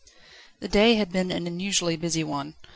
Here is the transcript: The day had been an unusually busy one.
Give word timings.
The 0.61 0.67
day 0.67 0.95
had 0.95 1.11
been 1.11 1.29
an 1.31 1.45
unusually 1.45 1.95
busy 1.95 2.23
one. 2.23 2.55